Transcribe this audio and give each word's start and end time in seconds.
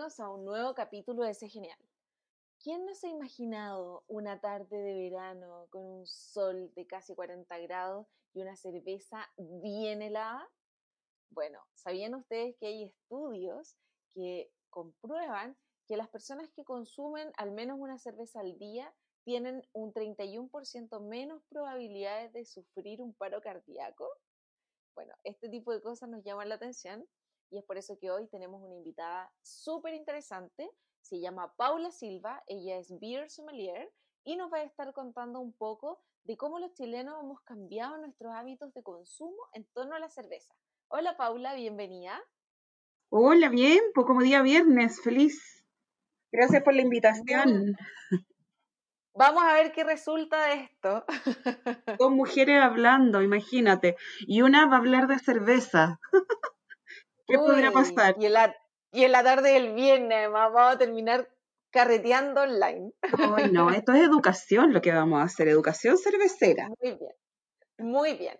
a 0.00 0.30
un 0.30 0.46
nuevo 0.46 0.74
capítulo 0.74 1.24
de 1.24 1.32
ese 1.32 1.46
genial. 1.46 1.78
¿Quién 2.58 2.86
no 2.86 2.94
se 2.94 3.08
ha 3.08 3.10
imaginado 3.10 4.02
una 4.08 4.40
tarde 4.40 4.78
de 4.78 4.94
verano 4.94 5.66
con 5.68 5.82
un 5.82 6.06
sol 6.06 6.72
de 6.74 6.86
casi 6.86 7.14
40 7.14 7.58
grados 7.58 8.06
y 8.32 8.40
una 8.40 8.56
cerveza 8.56 9.30
bien 9.36 10.00
helada? 10.00 10.48
Bueno, 11.28 11.60
¿sabían 11.74 12.14
ustedes 12.14 12.56
que 12.56 12.68
hay 12.68 12.84
estudios 12.84 13.76
que 14.14 14.50
comprueban 14.70 15.54
que 15.86 15.98
las 15.98 16.08
personas 16.08 16.48
que 16.56 16.64
consumen 16.64 17.30
al 17.36 17.52
menos 17.52 17.78
una 17.78 17.98
cerveza 17.98 18.40
al 18.40 18.58
día 18.58 18.94
tienen 19.24 19.62
un 19.74 19.92
31% 19.92 20.98
menos 21.00 21.42
probabilidades 21.50 22.32
de 22.32 22.46
sufrir 22.46 23.02
un 23.02 23.12
paro 23.12 23.42
cardíaco? 23.42 24.08
Bueno, 24.94 25.14
este 25.24 25.50
tipo 25.50 25.74
de 25.74 25.82
cosas 25.82 26.08
nos 26.08 26.24
llaman 26.24 26.48
la 26.48 26.54
atención 26.54 27.06
y 27.50 27.58
es 27.58 27.64
por 27.64 27.76
eso 27.76 27.98
que 27.98 28.10
hoy 28.10 28.28
tenemos 28.28 28.62
una 28.62 28.76
invitada 28.76 29.32
súper 29.42 29.94
interesante. 29.94 30.70
Se 31.02 31.20
llama 31.20 31.52
Paula 31.56 31.90
Silva, 31.90 32.42
ella 32.46 32.78
es 32.78 32.98
Beer 33.00 33.28
Sommelier 33.30 33.92
y 34.24 34.36
nos 34.36 34.52
va 34.52 34.58
a 34.58 34.62
estar 34.62 34.92
contando 34.92 35.40
un 35.40 35.52
poco 35.52 36.00
de 36.24 36.36
cómo 36.36 36.58
los 36.58 36.72
chilenos 36.74 37.18
hemos 37.20 37.40
cambiado 37.42 37.98
nuestros 37.98 38.32
hábitos 38.34 38.72
de 38.74 38.82
consumo 38.82 39.48
en 39.52 39.64
torno 39.72 39.96
a 39.96 39.98
la 39.98 40.08
cerveza. 40.10 40.54
Hola 40.88 41.16
Paula, 41.16 41.54
bienvenida. 41.54 42.20
Hola, 43.08 43.48
bien, 43.48 43.80
pues 43.94 44.06
como 44.06 44.22
día 44.22 44.42
viernes, 44.42 45.00
feliz. 45.02 45.66
Gracias 46.30 46.62
por 46.62 46.74
la 46.74 46.82
invitación. 46.82 47.76
Vamos 49.14 49.42
a 49.42 49.54
ver 49.54 49.72
qué 49.72 49.82
resulta 49.82 50.46
de 50.46 50.54
esto. 50.54 51.04
Dos 51.98 52.12
mujeres 52.12 52.62
hablando, 52.62 53.20
imagínate. 53.20 53.96
Y 54.20 54.42
una 54.42 54.66
va 54.66 54.76
a 54.76 54.78
hablar 54.78 55.08
de 55.08 55.18
cerveza. 55.18 55.98
¿Qué 57.30 57.38
podrá 57.38 57.70
pasar? 57.70 58.16
Y 58.18 58.26
en, 58.26 58.32
la, 58.32 58.56
y 58.92 59.04
en 59.04 59.12
la 59.12 59.22
tarde 59.22 59.52
del 59.52 59.74
viernes 59.74 60.30
vamos 60.30 60.74
a 60.74 60.78
terminar 60.78 61.28
carreteando 61.70 62.42
online. 62.42 62.92
Ay, 63.36 63.50
no, 63.52 63.70
esto 63.70 63.92
es 63.92 64.02
educación 64.02 64.72
lo 64.72 64.80
que 64.80 64.92
vamos 64.92 65.20
a 65.20 65.24
hacer, 65.24 65.48
educación 65.48 65.96
cervecera. 65.98 66.68
Muy 66.80 66.96
bien, 66.96 67.14
muy 67.78 68.14
bien. 68.14 68.38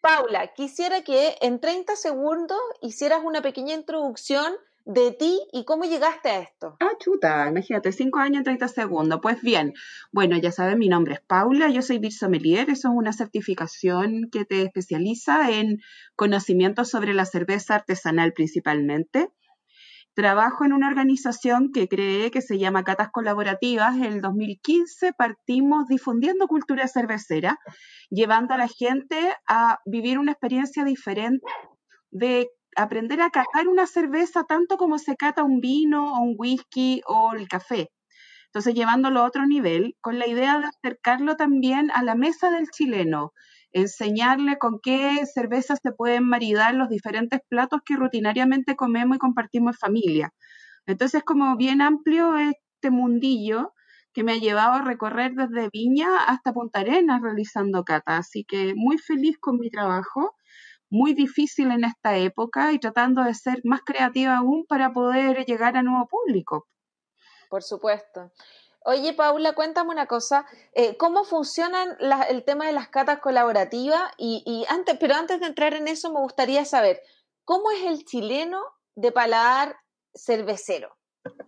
Paula, 0.00 0.52
quisiera 0.52 1.02
que 1.02 1.36
en 1.40 1.60
30 1.60 1.96
segundos 1.96 2.58
hicieras 2.82 3.20
una 3.24 3.40
pequeña 3.40 3.74
introducción 3.74 4.54
de 4.84 5.12
ti 5.12 5.40
y 5.52 5.64
cómo 5.64 5.84
llegaste 5.84 6.28
a 6.28 6.40
esto. 6.40 6.76
Ah, 6.80 6.92
chuta, 6.98 7.48
imagínate, 7.48 7.92
5 7.92 8.18
años 8.18 8.38
en 8.38 8.44
30 8.44 8.68
segundos. 8.68 9.20
Pues 9.22 9.40
bien, 9.40 9.72
bueno, 10.12 10.36
ya 10.36 10.52
saben, 10.52 10.78
mi 10.78 10.88
nombre 10.88 11.14
es 11.14 11.20
Paula, 11.20 11.70
yo 11.70 11.82
soy 11.82 11.98
Beer 11.98 12.12
Sommelier, 12.12 12.70
eso 12.70 12.88
es 12.88 12.94
una 12.94 13.12
certificación 13.12 14.28
que 14.30 14.44
te 14.44 14.62
especializa 14.62 15.50
en 15.50 15.78
conocimientos 16.16 16.90
sobre 16.90 17.14
la 17.14 17.24
cerveza 17.24 17.76
artesanal 17.76 18.32
principalmente. 18.32 19.30
Trabajo 20.14 20.64
en 20.64 20.72
una 20.72 20.88
organización 20.88 21.72
que 21.72 21.88
creé 21.88 22.30
que 22.30 22.40
se 22.40 22.58
llama 22.58 22.84
Catas 22.84 23.10
Colaborativas. 23.10 23.96
En 23.96 24.04
el 24.04 24.20
2015 24.20 25.12
partimos 25.12 25.88
difundiendo 25.88 26.46
cultura 26.46 26.86
cervecera, 26.86 27.58
llevando 28.10 28.54
a 28.54 28.58
la 28.58 28.68
gente 28.68 29.18
a 29.48 29.80
vivir 29.86 30.20
una 30.20 30.30
experiencia 30.30 30.84
diferente 30.84 31.44
de 32.12 32.48
aprender 32.76 33.20
a 33.22 33.30
catar 33.30 33.68
una 33.68 33.86
cerveza 33.86 34.44
tanto 34.44 34.76
como 34.76 34.98
se 34.98 35.16
cata 35.16 35.44
un 35.44 35.60
vino 35.60 36.14
o 36.14 36.20
un 36.20 36.34
whisky 36.38 37.02
o 37.06 37.32
el 37.34 37.48
café. 37.48 37.90
Entonces, 38.46 38.74
llevándolo 38.74 39.20
a 39.20 39.24
otro 39.24 39.46
nivel, 39.46 39.96
con 40.00 40.18
la 40.18 40.28
idea 40.28 40.58
de 40.60 40.66
acercarlo 40.66 41.36
también 41.36 41.90
a 41.90 42.04
la 42.04 42.14
mesa 42.14 42.50
del 42.50 42.68
chileno, 42.70 43.32
enseñarle 43.72 44.58
con 44.58 44.78
qué 44.80 45.26
cervezas 45.26 45.80
se 45.82 45.92
pueden 45.92 46.24
maridar 46.24 46.74
los 46.74 46.88
diferentes 46.88 47.40
platos 47.48 47.80
que 47.84 47.96
rutinariamente 47.96 48.76
comemos 48.76 49.16
y 49.16 49.18
compartimos 49.18 49.74
en 49.74 49.78
familia. 49.80 50.34
Entonces, 50.86 51.24
como 51.24 51.56
bien 51.56 51.82
amplio 51.82 52.36
este 52.36 52.90
mundillo 52.90 53.72
que 54.12 54.22
me 54.22 54.32
ha 54.32 54.36
llevado 54.36 54.74
a 54.74 54.82
recorrer 54.82 55.34
desde 55.34 55.68
Viña 55.72 56.06
hasta 56.28 56.52
Punta 56.52 56.80
Arenas 56.80 57.20
realizando 57.20 57.82
cata. 57.82 58.18
Así 58.18 58.44
que 58.44 58.74
muy 58.76 58.98
feliz 58.98 59.36
con 59.40 59.58
mi 59.58 59.70
trabajo 59.70 60.36
muy 60.90 61.14
difícil 61.14 61.70
en 61.70 61.84
esta 61.84 62.16
época 62.16 62.72
y 62.72 62.78
tratando 62.78 63.22
de 63.22 63.34
ser 63.34 63.60
más 63.64 63.80
creativa 63.84 64.36
aún 64.36 64.64
para 64.68 64.92
poder 64.92 65.44
llegar 65.44 65.76
a 65.76 65.82
nuevo 65.82 66.06
público. 66.08 66.66
Por 67.48 67.62
supuesto. 67.62 68.32
Oye, 68.86 69.14
Paula, 69.14 69.54
cuéntame 69.54 69.90
una 69.90 70.06
cosa, 70.06 70.44
eh, 70.74 70.98
¿cómo 70.98 71.24
funcionan 71.24 71.96
el 72.28 72.44
tema 72.44 72.66
de 72.66 72.72
las 72.72 72.88
catas 72.88 73.20
colaborativas? 73.20 74.10
Y, 74.18 74.66
antes, 74.68 74.98
pero 75.00 75.14
antes 75.14 75.40
de 75.40 75.46
entrar 75.46 75.72
en 75.72 75.88
eso, 75.88 76.12
me 76.12 76.20
gustaría 76.20 76.66
saber, 76.66 77.00
¿cómo 77.44 77.70
es 77.70 77.82
el 77.84 78.04
chileno 78.04 78.60
de 78.94 79.10
paladar 79.10 79.76
cervecero? 80.14 80.98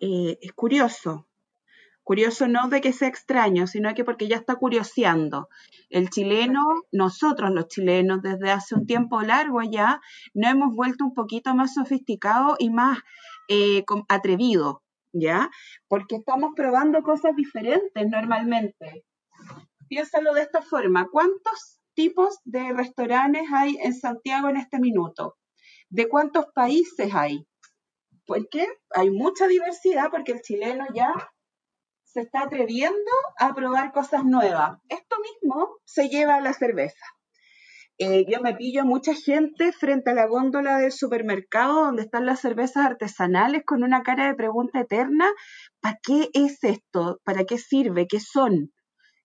Eh, 0.00 0.38
es 0.40 0.52
curioso, 0.52 1.28
Curioso 2.06 2.46
no 2.46 2.68
de 2.68 2.80
que 2.80 2.92
sea 2.92 3.08
extraño, 3.08 3.66
sino 3.66 3.92
que 3.92 4.04
porque 4.04 4.28
ya 4.28 4.36
está 4.36 4.54
curioseando. 4.54 5.48
El 5.90 6.08
chileno, 6.08 6.62
nosotros 6.92 7.50
los 7.50 7.66
chilenos, 7.66 8.22
desde 8.22 8.52
hace 8.52 8.76
un 8.76 8.86
tiempo 8.86 9.22
largo 9.22 9.60
ya, 9.68 10.00
nos 10.32 10.52
hemos 10.52 10.72
vuelto 10.72 11.04
un 11.04 11.14
poquito 11.14 11.52
más 11.56 11.74
sofisticados 11.74 12.58
y 12.60 12.70
más 12.70 13.00
eh, 13.48 13.82
atrevidos, 14.08 14.76
¿ya? 15.12 15.50
Porque 15.88 16.14
estamos 16.14 16.52
probando 16.54 17.02
cosas 17.02 17.34
diferentes 17.34 18.08
normalmente. 18.08 19.04
Piénsalo 19.88 20.32
de 20.32 20.42
esta 20.42 20.62
forma, 20.62 21.08
¿cuántos 21.10 21.80
tipos 21.94 22.38
de 22.44 22.72
restaurantes 22.72 23.48
hay 23.52 23.78
en 23.82 23.94
Santiago 23.94 24.48
en 24.48 24.58
este 24.58 24.78
minuto? 24.78 25.38
¿De 25.88 26.08
cuántos 26.08 26.46
países 26.54 27.12
hay? 27.12 27.44
Porque 28.24 28.68
hay 28.90 29.10
mucha 29.10 29.48
diversidad 29.48 30.08
porque 30.12 30.30
el 30.30 30.42
chileno 30.42 30.84
ya 30.94 31.12
se 32.16 32.22
está 32.22 32.44
atreviendo 32.44 33.12
a 33.38 33.54
probar 33.54 33.92
cosas 33.92 34.24
nuevas. 34.24 34.78
Esto 34.88 35.16
mismo 35.20 35.76
se 35.84 36.08
lleva 36.08 36.36
a 36.36 36.40
la 36.40 36.54
cerveza. 36.54 37.04
Eh, 37.98 38.24
yo 38.26 38.40
me 38.40 38.54
pillo 38.54 38.86
mucha 38.86 39.12
gente 39.14 39.70
frente 39.70 40.12
a 40.12 40.14
la 40.14 40.26
góndola 40.26 40.78
del 40.78 40.92
supermercado 40.92 41.84
donde 41.84 42.02
están 42.02 42.24
las 42.24 42.40
cervezas 42.40 42.86
artesanales 42.86 43.64
con 43.66 43.82
una 43.82 44.02
cara 44.02 44.28
de 44.28 44.34
pregunta 44.34 44.80
eterna, 44.80 45.26
¿para 45.80 45.98
qué 46.02 46.30
es 46.32 46.64
esto? 46.64 47.20
¿Para 47.22 47.44
qué 47.44 47.58
sirve? 47.58 48.06
¿Qué 48.06 48.18
son? 48.18 48.72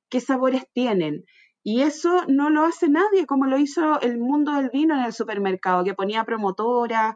¿Qué 0.09 0.19
sabores 0.19 0.65
tienen? 0.73 1.23
Y 1.63 1.83
eso 1.83 2.25
no 2.27 2.49
lo 2.49 2.65
hace 2.65 2.89
nadie 2.89 3.25
como 3.25 3.45
lo 3.45 3.57
hizo 3.57 4.01
el 4.01 4.17
mundo 4.17 4.51
del 4.53 4.69
vino 4.69 4.95
en 4.95 5.05
el 5.05 5.13
supermercado, 5.13 5.85
que 5.85 5.93
ponía 5.93 6.25
promotora, 6.25 7.15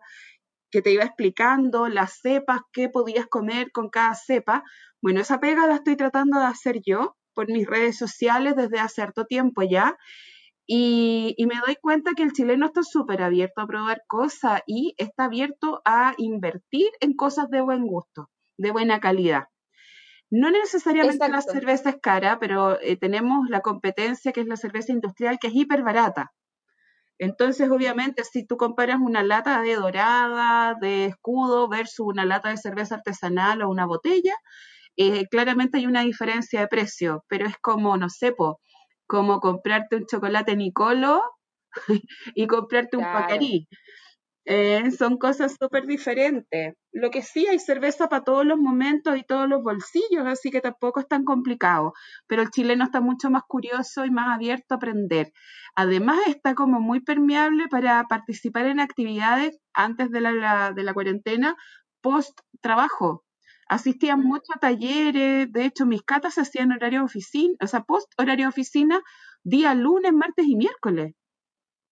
que 0.75 0.81
te 0.81 0.91
iba 0.91 1.05
explicando 1.05 1.87
las 1.87 2.19
cepas, 2.19 2.59
qué 2.73 2.89
podías 2.89 3.27
comer 3.27 3.71
con 3.71 3.89
cada 3.89 4.13
cepa. 4.13 4.61
Bueno, 5.01 5.21
esa 5.21 5.39
pega 5.39 5.67
la 5.67 5.75
estoy 5.75 5.95
tratando 5.95 6.37
de 6.37 6.47
hacer 6.47 6.81
yo 6.85 7.15
por 7.33 7.49
mis 7.49 7.65
redes 7.65 7.97
sociales 7.97 8.57
desde 8.57 8.81
hace 8.81 9.01
harto 9.01 9.23
tiempo 9.23 9.63
ya. 9.63 9.97
Y, 10.67 11.33
me 11.47 11.61
doy 11.65 11.77
cuenta 11.77 12.11
que 12.13 12.23
el 12.23 12.33
chileno 12.33 12.65
está 12.65 12.83
súper 12.83 13.21
abierto 13.21 13.61
a 13.61 13.67
probar 13.67 14.01
cosas 14.05 14.63
y 14.67 14.95
está 14.97 15.25
abierto 15.25 15.81
a 15.85 16.13
invertir 16.17 16.89
en 16.99 17.13
cosas 17.13 17.49
de 17.49 17.61
buen 17.61 17.87
gusto, 17.87 18.29
de 18.57 18.71
buena 18.71 18.99
calidad. 18.99 19.45
No 20.29 20.51
necesariamente 20.51 21.29
la 21.29 21.41
cerveza 21.41 21.91
es 21.91 22.01
cara, 22.01 22.37
pero 22.37 22.81
eh, 22.81 22.97
tenemos 22.97 23.47
la 23.47 23.61
competencia 23.61 24.33
que 24.33 24.41
es 24.41 24.47
la 24.47 24.57
cerveza 24.57 24.91
industrial, 24.91 25.37
que 25.39 25.47
es 25.47 25.55
hiper 25.55 25.83
barata. 25.83 26.33
Entonces, 27.17 27.69
obviamente, 27.69 28.23
si 28.23 28.45
tú 28.45 28.57
comparas 28.57 28.99
una 29.01 29.23
lata 29.23 29.61
de 29.61 29.75
dorada, 29.75 30.75
de 30.81 31.05
escudo, 31.05 31.69
versus 31.69 32.07
una 32.07 32.25
lata 32.25 32.49
de 32.49 32.57
cerveza 32.57 32.95
artesanal 32.95 33.61
o 33.61 33.69
una 33.69 33.85
botella, 33.85 34.33
eh, 34.97 35.25
claramente 35.27 35.77
hay 35.77 35.85
una 35.85 36.01
diferencia 36.01 36.61
de 36.61 36.67
precio, 36.67 37.23
pero 37.27 37.47
es 37.47 37.57
como, 37.61 37.97
no 37.97 38.09
sé, 38.09 38.33
como 39.07 39.39
comprarte 39.39 39.97
un 39.97 40.05
chocolate 40.05 40.55
Nicolo 40.55 41.21
y 42.35 42.47
comprarte 42.47 42.97
un 42.97 43.03
pacarí. 43.03 43.67
Eh, 44.45 44.91
son 44.91 45.17
cosas 45.17 45.55
súper 45.59 45.87
diferentes. 45.87 46.75
Lo 46.91 47.09
que 47.09 47.23
sí 47.23 47.47
hay 47.47 47.57
cerveza 47.57 48.07
para 48.09 48.23
todos 48.23 48.45
los 48.45 48.59
momentos 48.59 49.17
y 49.17 49.23
todos 49.23 49.49
los 49.49 49.63
bolsillos, 49.63 50.25
así 50.25 50.51
que 50.51 50.61
tampoco 50.61 50.99
es 50.99 51.07
tan 51.07 51.23
complicado. 51.23 51.93
Pero 52.27 52.43
el 52.43 52.51
chileno 52.51 52.85
está 52.85 53.01
mucho 53.01 53.29
más 53.31 53.43
curioso 53.47 54.05
y 54.05 54.11
más 54.11 54.35
abierto 54.35 54.75
a 54.75 54.77
aprender. 54.77 55.31
Además, 55.75 56.19
está 56.27 56.53
como 56.53 56.79
muy 56.79 56.99
permeable 57.01 57.67
para 57.69 58.03
participar 58.07 58.67
en 58.67 58.79
actividades 58.79 59.59
antes 59.73 60.11
de 60.11 60.21
la, 60.21 60.71
de 60.73 60.83
la 60.83 60.93
cuarentena, 60.93 61.55
post 62.01 62.39
trabajo 62.61 63.25
asistían 63.67 64.21
mucho 64.21 64.53
a 64.55 64.59
talleres, 64.59 65.51
de 65.51 65.65
hecho 65.65 65.85
mis 65.85 66.03
catas 66.03 66.35
se 66.35 66.41
hacían 66.41 66.71
horario 66.71 66.99
de 66.99 67.05
oficina, 67.05 67.55
o 67.61 67.67
sea, 67.67 67.81
post 67.81 68.07
horario 68.17 68.45
de 68.45 68.49
oficina, 68.49 69.01
día 69.43 69.73
lunes, 69.73 70.13
martes 70.13 70.45
y 70.45 70.55
miércoles. 70.55 71.15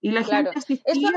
Y 0.01 0.11
la 0.11 0.23
gente 0.23 0.51
asistía. 0.55 0.83
Eso, 0.93 1.11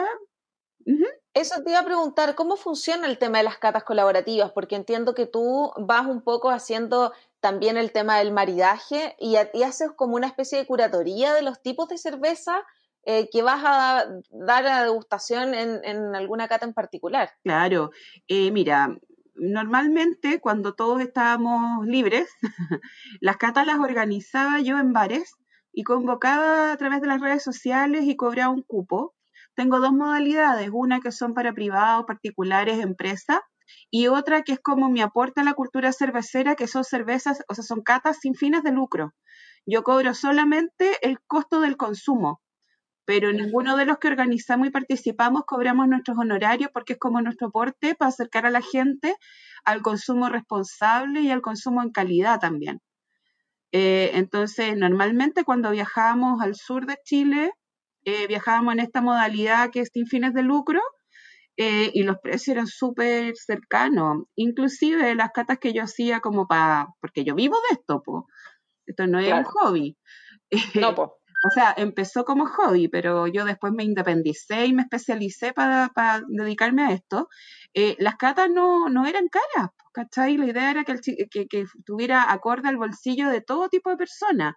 te 1.65 1.71
iba 1.71 1.81
a 1.81 1.85
preguntar, 1.85 2.35
¿cómo 2.35 2.57
funciona 2.57 3.07
el 3.07 3.19
tema 3.19 3.39
de 3.39 3.45
las 3.45 3.59
catas 3.59 3.85
colaborativas? 3.85 4.53
Porque 4.53 4.75
entiendo 4.75 5.15
que 5.15 5.27
tú 5.27 5.71
vas 5.77 6.07
un 6.07 6.23
poco 6.23 6.51
haciendo 6.51 7.13
también 7.41 7.77
el 7.77 7.93
tema 7.93 8.19
del 8.19 8.33
maridaje 8.33 9.15
y, 9.19 9.37
haces 9.37 9.93
como 9.93 10.17
una 10.17 10.29
especie 10.29 10.59
de 10.59 10.67
curatoría 10.67 11.35
de 11.35 11.43
los 11.43 11.61
tipos 11.61 11.89
de 11.89 11.99
cerveza 11.99 12.65
eh, 13.05 13.29
que 13.31 13.43
vas 13.43 13.63
a 13.65 14.07
dar 14.31 14.67
a 14.67 14.85
degustación 14.85 15.55
en, 15.55 16.17
alguna 16.17 16.49
cata 16.49 16.65
en 16.65 16.73
particular. 16.73 17.31
Claro, 17.45 17.91
eh, 18.29 18.51
mira, 18.51 18.97
normalmente 19.35 20.41
cuando 20.41 20.75
todos 20.75 21.03
estábamos 21.03 21.87
libres, 21.87 22.29
las 23.21 23.37
catas 23.37 23.67
las 23.67 23.79
organizaba 23.79 24.61
yo 24.61 24.79
en 24.79 24.95
bares 24.95 25.37
y 25.71 25.85
convocaba 25.85 26.73
a 26.73 26.77
través 26.79 27.03
de 27.03 27.09
las 27.09 27.21
redes 27.21 27.43
sociales 27.43 28.05
y 28.05 28.17
cobraba 28.17 28.55
un 28.55 28.63
cupo. 28.63 29.16
Tengo 29.57 29.81
dos 29.81 29.93
modalidades, 29.93 30.71
una 30.73 31.01
que 31.01 31.11
son 31.11 31.35
para 31.35 31.55
privados, 31.55 32.05
particulares, 32.07 32.79
empresas, 32.79 33.41
y 33.91 34.07
otra 34.09 34.43
que 34.43 34.53
es 34.53 34.61
como 34.61 34.91
mi 34.91 35.01
aporte 35.01 35.41
a 35.41 35.45
la 35.45 35.55
cultura 35.55 35.93
cervecera, 35.93 36.55
que 36.55 36.69
son 36.69 36.85
cervezas, 36.85 37.43
o 37.49 37.55
sea, 37.55 37.65
son 37.65 37.83
catas 37.83 38.19
sin 38.21 38.35
fines 38.35 38.63
de 38.63 38.71
lucro. 38.71 39.15
Yo 39.65 39.83
cobro 39.83 40.15
solamente 40.15 40.99
el 41.03 41.19
costo 41.27 41.61
del 41.61 41.77
consumo, 41.77 42.41
pero 43.07 43.33
ninguno 43.33 43.77
de 43.77 43.87
los 43.87 43.99
que 43.99 44.09
organizamos 44.09 44.69
y 44.69 44.71
participamos 44.71 45.45
cobramos 45.47 45.89
nuestros 45.89 46.19
honorarios 46.19 46.71
porque 46.73 46.95
es 46.95 46.99
como 46.99 47.23
nuestro 47.23 47.49
aporte 47.49 47.95
para 47.95 48.11
acercar 48.11 48.47
a 48.47 48.51
la 48.51 48.61
gente 48.61 49.15
al 49.65 49.81
consumo 49.81 50.29
responsable 50.29 51.21
y 51.23 51.31
al 51.31 51.41
consumo 51.41 51.83
en 51.83 51.91
calidad 51.91 52.39
también. 52.41 52.81
Eh, 53.73 54.11
entonces, 54.15 54.77
normalmente 54.77 55.45
cuando 55.45 55.71
viajábamos 55.71 56.43
al 56.43 56.55
sur 56.55 56.87
de 56.87 56.99
Chile, 57.05 57.53
eh, 58.07 58.29
viajábamos 58.29 58.75
en 58.75 58.81
esta 58.81 59.03
modalidad 59.03 59.71
que 59.71 59.81
es 59.81 59.91
sin 59.93 60.07
fines 60.07 60.33
de 60.33 60.43
lucro 60.43 60.81
eh, 61.57 61.91
y 61.93 62.05
los 62.05 62.19
precios 62.23 62.55
eran 62.55 62.69
súper 62.69 63.35
cercanos. 63.37 64.25
Inclusive 64.37 65.17
las 65.17 65.31
catas 65.33 65.59
que 65.59 65.73
yo 65.73 65.83
hacía 65.83 66.21
como 66.21 66.47
para, 66.47 66.87
porque 67.01 67.25
yo 67.25 67.35
vivo 67.35 67.57
de 67.69 67.75
esto, 67.75 68.03
po. 68.03 68.29
esto 68.87 69.07
no 69.09 69.19
es 69.19 69.33
un 69.33 69.45
hobby. 69.45 69.97
No, 70.81 70.95
pues. 70.95 71.09
O 71.45 71.51
sea, 71.51 71.75
empezó 71.77 72.25
como 72.25 72.47
hobby, 72.47 72.89
pero 72.89 73.27
yo 73.27 73.45
después 73.45 73.73
me 73.73 73.85
independicé 73.85 74.67
y 74.67 74.73
me 74.73 74.83
especialicé 74.83 75.53
para, 75.53 75.91
dedicarme 76.29 76.85
a 76.85 76.93
esto. 76.93 77.29
Eh, 77.75 77.97
las 77.99 78.17
catas 78.17 78.49
no, 78.51 78.89
no 78.89 79.07
eran 79.07 79.29
caras, 79.29 79.71
¿cachai? 79.93 80.37
La 80.37 80.47
idea 80.47 80.71
era 80.71 80.85
que, 80.85 80.93
el, 80.93 81.01
que, 81.01 81.65
acorde 82.15 82.69
al 82.69 82.77
bolsillo 82.77 83.29
de 83.29 83.43
todo 83.43 83.69
tipo 83.69 83.91
de 83.91 83.97
personas. 83.97 84.55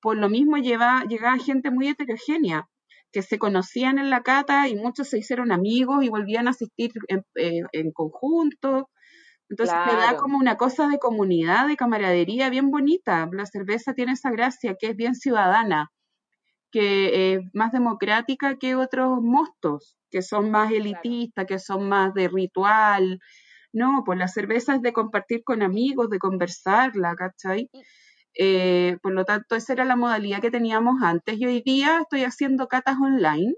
Por 0.00 0.16
lo 0.16 0.28
mismo 0.28 0.56
lleva, 0.56 1.04
llegaba 1.08 1.38
gente 1.38 1.70
muy 1.70 1.88
heterogénea 1.88 2.68
que 3.12 3.22
se 3.22 3.38
conocían 3.38 3.98
en 3.98 4.10
la 4.10 4.22
cata 4.22 4.68
y 4.68 4.74
muchos 4.74 5.08
se 5.08 5.18
hicieron 5.18 5.52
amigos 5.52 6.02
y 6.04 6.08
volvían 6.08 6.48
a 6.48 6.50
asistir 6.50 6.92
en, 7.08 7.24
eh, 7.36 7.92
conjunto. 7.92 8.88
Entonces 9.50 9.76
me 9.86 9.92
da 9.92 10.16
como 10.16 10.38
una 10.38 10.56
cosa 10.56 10.88
de 10.88 10.98
comunidad, 10.98 11.68
de 11.68 11.76
camaradería 11.76 12.48
bien 12.48 12.70
bonita. 12.70 13.28
La 13.32 13.44
cerveza 13.46 13.92
tiene 13.92 14.12
esa 14.12 14.30
gracia 14.30 14.76
que 14.78 14.88
es 14.88 14.96
bien 14.96 15.14
ciudadana, 15.14 15.90
que 16.70 17.34
es 17.34 17.40
más 17.52 17.72
democrática 17.72 18.56
que 18.56 18.76
otros 18.76 19.20
mostos, 19.20 19.96
que 20.10 20.22
son 20.22 20.50
más 20.50 20.72
elitistas, 20.72 21.46
que 21.46 21.58
son 21.58 21.88
más 21.88 22.14
de 22.14 22.28
ritual. 22.28 23.18
No, 23.72 24.02
pues 24.06 24.18
la 24.18 24.28
cerveza 24.28 24.76
es 24.76 24.82
de 24.82 24.92
compartir 24.94 25.42
con 25.44 25.62
amigos, 25.62 26.08
de 26.10 26.18
conversarla, 26.18 27.14
¿cachai? 27.14 27.68
Eh, 28.34 28.98
por 29.02 29.12
lo 29.12 29.24
tanto, 29.24 29.56
esa 29.56 29.72
era 29.72 29.84
la 29.86 29.96
modalidad 29.96 30.40
que 30.42 30.50
teníamos 30.50 31.02
antes 31.02 31.38
y 31.38 31.46
hoy 31.46 31.62
día 31.62 32.00
estoy 32.02 32.24
haciendo 32.24 32.68
catas 32.68 32.96
online 33.00 33.54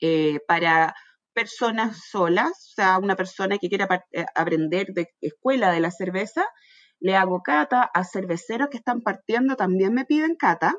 eh, 0.00 0.40
para 0.46 0.94
personas 1.32 1.98
solas, 2.10 2.50
o 2.50 2.74
sea, 2.76 2.98
una 2.98 3.16
persona 3.16 3.58
que 3.58 3.68
quiera 3.68 3.86
eh, 4.12 4.24
aprender 4.34 4.88
de 4.94 5.08
escuela 5.20 5.70
de 5.72 5.80
la 5.80 5.90
cerveza, 5.90 6.46
le 7.00 7.14
hago 7.16 7.42
cata 7.42 7.82
a 7.82 8.04
cerveceros 8.04 8.68
que 8.70 8.78
están 8.78 9.02
partiendo, 9.02 9.56
también 9.56 9.92
me 9.94 10.06
piden 10.06 10.36
cata. 10.36 10.74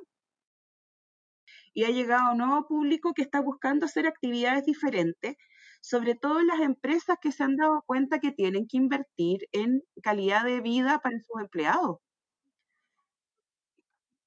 Y 1.73 1.85
ha 1.85 1.89
llegado 1.91 2.33
un 2.33 2.39
nuevo 2.39 2.67
público 2.67 3.13
que 3.13 3.21
está 3.21 3.39
buscando 3.39 3.85
hacer 3.85 4.05
actividades 4.05 4.65
diferentes, 4.65 5.37
sobre 5.81 6.13
todo 6.15 6.41
las 6.41 6.59
empresas 6.59 7.17
que 7.21 7.31
se 7.31 7.43
han 7.43 7.55
dado 7.55 7.83
cuenta 7.85 8.19
que 8.19 8.31
tienen 8.33 8.67
que 8.67 8.75
invertir 8.77 9.47
en 9.53 9.81
calidad 10.03 10.43
de 10.43 10.59
vida 10.59 10.99
para 10.99 11.17
sus 11.19 11.41
empleados. 11.41 11.99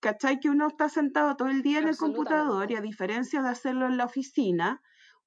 ¿Cachai? 0.00 0.40
Que 0.40 0.50
uno 0.50 0.68
está 0.68 0.88
sentado 0.88 1.36
todo 1.36 1.48
el 1.48 1.62
día 1.62 1.78
en 1.78 1.88
el 1.88 1.96
computador 1.96 2.70
y 2.70 2.76
a 2.76 2.80
diferencia 2.80 3.42
de 3.42 3.50
hacerlo 3.50 3.86
en 3.86 3.96
la 3.96 4.06
oficina, 4.06 4.82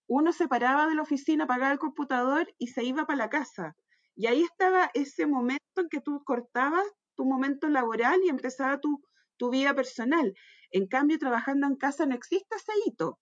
uno 0.07 0.33
se 0.33 0.47
paraba 0.47 0.87
de 0.87 0.95
la 0.95 1.03
oficina, 1.03 1.45
apagaba 1.45 1.71
el 1.71 1.79
computador 1.79 2.53
y 2.57 2.67
se 2.67 2.83
iba 2.83 3.05
para 3.05 3.17
la 3.17 3.29
casa. 3.29 3.75
Y 4.15 4.27
ahí 4.27 4.43
estaba 4.43 4.91
ese 4.93 5.25
momento 5.25 5.63
en 5.77 5.89
que 5.89 6.01
tú 6.01 6.23
cortabas 6.23 6.85
tu 7.15 7.25
momento 7.25 7.69
laboral 7.69 8.19
y 8.23 8.29
empezaba 8.29 8.79
tu, 8.79 9.01
tu 9.37 9.49
vida 9.49 9.73
personal. 9.73 10.33
En 10.71 10.87
cambio, 10.87 11.17
trabajando 11.19 11.67
en 11.67 11.75
casa 11.75 12.05
no 12.05 12.15
existe 12.15 12.55
ese 12.55 12.73
hito. 12.85 13.19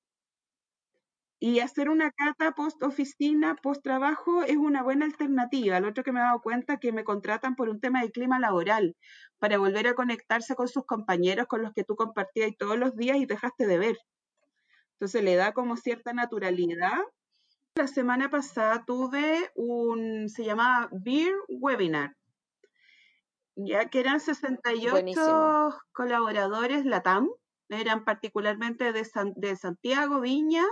Y 1.43 1.59
hacer 1.59 1.89
una 1.89 2.11
cata 2.11 2.51
post 2.51 2.83
oficina, 2.83 3.55
post 3.55 3.81
trabajo 3.81 4.43
es 4.43 4.57
una 4.57 4.83
buena 4.83 5.05
alternativa. 5.05 5.79
Lo 5.79 5.89
otro 5.89 6.03
que 6.03 6.11
me 6.11 6.19
he 6.19 6.23
dado 6.23 6.39
cuenta 6.39 6.73
es 6.73 6.79
que 6.79 6.91
me 6.91 7.03
contratan 7.03 7.55
por 7.55 7.67
un 7.67 7.79
tema 7.79 8.03
de 8.03 8.11
clima 8.11 8.37
laboral, 8.37 8.95
para 9.39 9.57
volver 9.57 9.87
a 9.87 9.95
conectarse 9.95 10.53
con 10.53 10.67
sus 10.67 10.85
compañeros 10.85 11.47
con 11.47 11.63
los 11.63 11.73
que 11.73 11.83
tú 11.83 11.95
compartías 11.95 12.51
todos 12.59 12.77
los 12.77 12.95
días 12.95 13.17
y 13.17 13.25
dejaste 13.25 13.65
de 13.65 13.79
ver. 13.79 13.97
Entonces 14.93 15.23
le 15.23 15.35
da 15.35 15.51
como 15.51 15.77
cierta 15.77 16.13
naturalidad. 16.13 16.99
La 17.73 17.87
semana 17.87 18.29
pasada 18.29 18.85
tuve 18.85 19.49
un, 19.55 20.29
se 20.29 20.45
llamaba 20.45 20.89
Beer 20.91 21.33
Webinar, 21.49 22.15
ya 23.55 23.89
que 23.89 23.99
eran 23.99 24.19
68 24.19 25.79
colaboradores 25.91 26.85
LATAM, 26.85 27.29
eran 27.69 28.05
particularmente 28.05 28.93
de, 28.93 29.07
de 29.37 29.55
Santiago, 29.55 30.19
Viña, 30.19 30.65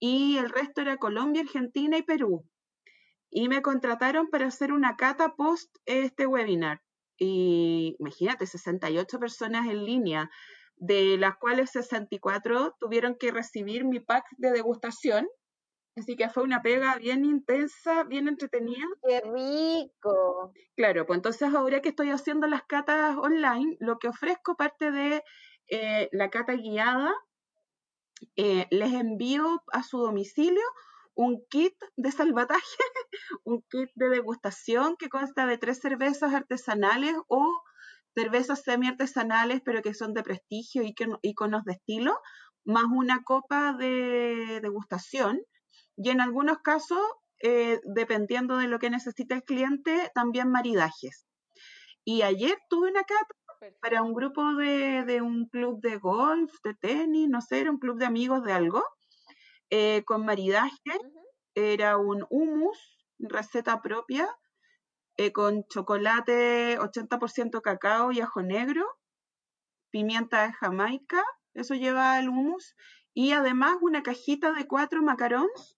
y 0.00 0.38
el 0.38 0.50
resto 0.50 0.80
era 0.80 0.96
Colombia, 0.96 1.42
Argentina 1.42 1.96
y 1.96 2.02
Perú. 2.02 2.44
Y 3.30 3.48
me 3.48 3.62
contrataron 3.62 4.28
para 4.28 4.46
hacer 4.46 4.72
una 4.72 4.96
cata 4.96 5.34
post 5.36 5.74
este 5.84 6.26
webinar. 6.26 6.82
Y 7.18 7.96
imagínate, 7.98 8.46
68 8.46 9.18
personas 9.18 9.66
en 9.66 9.84
línea, 9.84 10.30
de 10.76 11.18
las 11.18 11.36
cuales 11.36 11.70
64 11.70 12.76
tuvieron 12.78 13.16
que 13.16 13.32
recibir 13.32 13.84
mi 13.84 14.00
pack 14.00 14.24
de 14.36 14.52
degustación. 14.52 15.26
Así 15.96 16.14
que 16.14 16.30
fue 16.30 16.44
una 16.44 16.62
pega 16.62 16.94
bien 16.96 17.24
intensa, 17.24 18.04
bien 18.04 18.28
entretenida. 18.28 18.86
¡Qué 19.02 19.20
rico! 19.20 20.52
Claro, 20.76 21.06
pues 21.06 21.16
entonces 21.16 21.52
ahora 21.52 21.82
que 21.82 21.88
estoy 21.88 22.10
haciendo 22.10 22.46
las 22.46 22.62
catas 22.62 23.16
online, 23.16 23.76
lo 23.80 23.98
que 23.98 24.06
ofrezco 24.06 24.56
parte 24.56 24.92
de 24.92 25.24
eh, 25.70 26.08
la 26.12 26.30
cata 26.30 26.52
guiada 26.52 27.12
eh, 28.36 28.66
les 28.70 28.92
envío 28.92 29.62
a 29.72 29.82
su 29.82 29.98
domicilio 29.98 30.62
un 31.14 31.44
kit 31.50 31.74
de 31.96 32.12
salvataje, 32.12 32.62
un 33.44 33.62
kit 33.62 33.90
de 33.96 34.08
degustación 34.08 34.96
que 34.96 35.08
consta 35.08 35.46
de 35.46 35.58
tres 35.58 35.80
cervezas 35.80 36.32
artesanales 36.32 37.14
o 37.26 37.60
cervezas 38.14 38.62
semi-artesanales, 38.62 39.60
pero 39.64 39.82
que 39.82 39.94
son 39.94 40.14
de 40.14 40.22
prestigio 40.22 40.84
y 40.84 40.94
iconos 41.22 41.64
de 41.64 41.72
estilo, 41.72 42.20
más 42.64 42.84
una 42.84 43.24
copa 43.24 43.72
de 43.72 44.60
degustación. 44.62 45.40
Y 45.96 46.10
en 46.10 46.20
algunos 46.20 46.58
casos, 46.58 47.00
eh, 47.42 47.80
dependiendo 47.84 48.56
de 48.56 48.68
lo 48.68 48.78
que 48.78 48.90
necesita 48.90 49.34
el 49.34 49.42
cliente, 49.42 50.12
también 50.14 50.50
maridajes. 50.50 51.26
Y 52.04 52.22
ayer 52.22 52.56
tuve 52.70 52.90
una 52.90 53.02
cata 53.02 53.37
para 53.80 54.02
un 54.02 54.14
grupo 54.14 54.54
de, 54.54 55.20
un 55.22 55.46
club 55.46 55.80
de 55.80 55.96
golf, 55.96 56.52
de 56.62 56.74
tenis, 56.74 57.28
no 57.28 57.40
sé, 57.40 57.60
era 57.60 57.70
un 57.70 57.78
club 57.78 57.98
de 57.98 58.06
amigos 58.06 58.42
de 58.44 58.52
algo, 58.52 58.84
eh, 59.70 60.04
con 60.04 60.24
maridaje. 60.24 60.98
Era 61.54 61.96
un 61.96 62.24
hummus, 62.30 62.78
receta 63.18 63.82
propia, 63.82 64.28
eh, 65.16 65.32
con 65.32 65.64
chocolate 65.64 66.78
80% 66.78 67.60
cacao 67.62 68.12
y 68.12 68.20
ajo 68.20 68.42
negro, 68.42 68.86
pimienta 69.90 70.46
de 70.46 70.52
Jamaica, 70.52 71.22
eso 71.54 71.74
lleva 71.74 72.18
el 72.20 72.28
hummus, 72.28 72.76
y 73.14 73.32
además 73.32 73.78
una 73.80 74.02
cajita 74.02 74.52
de 74.52 74.68
cuatro 74.68 75.02
macarons, 75.02 75.76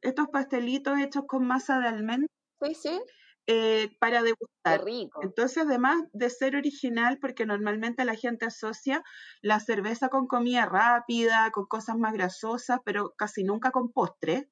estos 0.00 0.28
pastelitos 0.28 0.98
hechos 0.98 1.24
con 1.28 1.46
masa 1.46 1.78
de 1.78 1.88
almendra. 1.88 2.28
Sí, 2.60 2.74
sí. 2.74 3.00
Eh, 3.46 3.94
para 4.00 4.22
degustar. 4.22 4.84
rico. 4.84 5.20
Entonces, 5.22 5.64
además 5.64 6.02
de 6.12 6.30
ser 6.30 6.56
original, 6.56 7.18
porque 7.20 7.44
normalmente 7.44 8.04
la 8.04 8.14
gente 8.14 8.46
asocia 8.46 9.02
la 9.42 9.60
cerveza 9.60 10.08
con 10.08 10.26
comida 10.26 10.66
rápida, 10.66 11.50
con 11.52 11.66
cosas 11.66 11.96
más 11.96 12.14
grasosas, 12.14 12.80
pero 12.84 13.12
casi 13.16 13.44
nunca 13.44 13.70
con 13.70 13.92
postre 13.92 14.48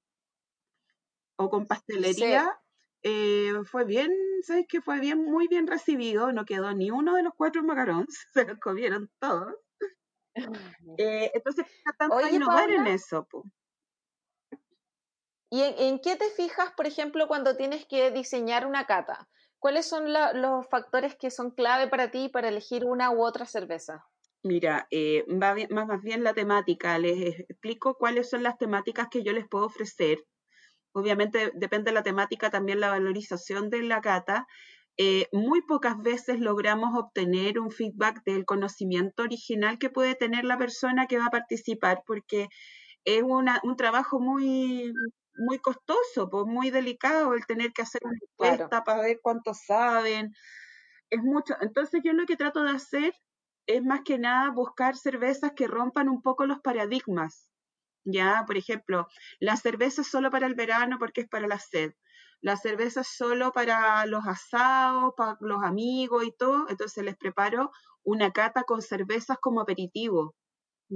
o 1.36 1.48
con 1.50 1.66
pastelería. 1.66 2.58
Eh, 3.04 3.52
fue 3.64 3.84
bien, 3.84 4.12
¿sabes 4.42 4.66
qué? 4.68 4.80
Fue 4.80 5.00
bien, 5.00 5.24
muy 5.24 5.48
bien 5.48 5.66
recibido, 5.66 6.32
no 6.32 6.44
quedó 6.44 6.72
ni 6.72 6.90
uno 6.90 7.16
de 7.16 7.24
los 7.24 7.32
cuatro 7.36 7.62
macarons, 7.64 8.06
se 8.32 8.44
los 8.46 8.58
comieron 8.58 9.10
todos. 9.18 9.54
Eh, 10.98 11.30
entonces, 11.34 11.66
tanto 11.98 12.28
innovar 12.28 12.70
en 12.70 12.86
eso. 12.86 13.26
¿Y 15.52 15.60
en, 15.60 15.98
qué 15.98 16.16
te 16.16 16.30
fijas, 16.30 16.72
por 16.74 16.86
ejemplo, 16.86 17.28
cuando 17.28 17.58
tienes 17.58 17.84
que 17.84 18.10
diseñar 18.10 18.66
una 18.66 18.86
cata? 18.86 19.28
¿Cuáles 19.58 19.86
son 19.86 20.10
los 20.10 20.66
factores 20.70 21.14
que 21.14 21.30
son 21.30 21.50
clave 21.50 21.88
para 21.88 22.10
ti 22.10 22.30
para 22.30 22.48
elegir 22.48 22.86
una 22.86 23.10
u 23.10 23.22
otra 23.22 23.44
cerveza? 23.44 24.02
Mira, 24.42 24.86
eh, 24.90 25.26
más 25.28 26.02
bien 26.02 26.24
la 26.24 26.32
temática. 26.32 26.98
Les 26.98 27.38
explico 27.40 27.98
cuáles 27.98 28.30
son 28.30 28.42
las 28.42 28.56
temáticas 28.56 29.08
que 29.10 29.22
yo 29.22 29.34
les 29.34 29.46
puedo 29.46 29.66
ofrecer. 29.66 30.24
obviamente 30.94 31.52
depende 31.54 31.90
de 31.90 31.96
la 31.96 32.02
temática 32.02 32.48
también 32.48 32.80
la 32.80 32.88
valorización 32.88 33.68
de 33.68 33.82
la 33.82 34.00
cata, 34.00 34.46
eh, 34.96 35.26
muy 35.32 35.60
pocas 35.60 35.98
veces 35.98 36.40
logramos 36.40 36.98
obtener 36.98 37.58
un 37.58 37.70
feedback 37.70 38.22
del 38.24 38.46
conocimiento 38.46 39.22
original 39.22 39.78
que 39.78 39.90
puede 39.90 40.14
tener 40.14 40.46
la 40.46 40.56
persona 40.56 41.06
que 41.06 41.18
va 41.18 41.26
a 41.26 41.30
participar, 41.30 42.02
porque 42.06 42.48
es 43.04 43.22
un 43.22 43.76
trabajo 43.76 44.20
muy, 44.20 44.92
muy 45.36 45.58
costoso, 45.58 46.28
pues 46.30 46.46
muy 46.46 46.70
delicado 46.70 47.34
el 47.34 47.46
tener 47.46 47.72
que 47.72 47.82
hacer 47.82 48.00
una 48.04 48.18
encuesta 48.20 48.84
para 48.84 49.02
ver 49.02 49.20
cuánto 49.22 49.54
saben. 49.54 50.32
Es 51.10 51.22
mucho. 51.22 51.54
Entonces 51.60 52.02
yo 52.04 52.12
lo 52.12 52.26
que 52.26 52.36
trato 52.36 52.62
de 52.62 52.70
hacer 52.70 53.14
es 53.66 53.82
más 53.82 54.02
que 54.04 54.18
nada 54.18 54.50
buscar 54.50 54.96
cervezas 54.96 55.52
que 55.54 55.66
rompan 55.68 56.08
un 56.08 56.22
poco 56.22 56.46
los 56.46 56.60
paradigmas. 56.60 57.48
Ya, 58.04 58.44
por 58.46 58.56
ejemplo, 58.56 59.08
la 59.40 59.56
cerveza 59.56 60.02
es 60.02 60.08
solo 60.08 60.30
para 60.30 60.46
el 60.46 60.54
verano 60.54 60.98
porque 60.98 61.22
es 61.22 61.28
para 61.28 61.46
la 61.46 61.58
sed. 61.58 61.92
La 62.40 62.56
cerveza 62.56 63.02
es 63.02 63.08
solo 63.08 63.52
para 63.52 64.04
los 64.06 64.26
asados, 64.26 65.14
para 65.16 65.36
los 65.40 65.62
amigos 65.62 66.24
y 66.24 66.32
todo. 66.32 66.66
Entonces 66.68 67.04
les 67.04 67.16
preparo 67.16 67.70
una 68.02 68.32
cata 68.32 68.64
con 68.64 68.82
cervezas 68.82 69.38
como 69.40 69.60
aperitivo. 69.60 70.34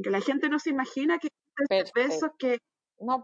Que 0.02 0.11
la 0.11 0.21
gente 0.21 0.49
no 0.49 0.59
se 0.59 0.71
imagina 0.71 1.19
que 1.19 1.28
cervezas 1.69 2.33
que 2.38 2.59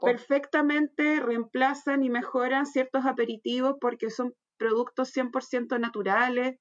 perfectamente 0.01 1.21
reemplazan 1.21 2.03
y 2.03 2.11
mejoran 2.11 2.67
ciertos 2.67 3.07
aperitivos 3.07 3.77
porque 3.81 4.11
son 4.11 4.35
productos 4.59 5.13
100% 5.13 5.79
naturales 5.81 6.59